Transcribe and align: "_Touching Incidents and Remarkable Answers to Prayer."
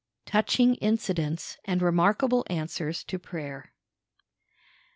"_Touching 0.25 0.79
Incidents 0.81 1.59
and 1.63 1.79
Remarkable 1.79 2.43
Answers 2.49 3.03
to 3.03 3.19
Prayer." 3.19 3.71